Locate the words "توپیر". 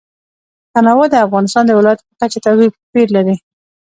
2.45-3.07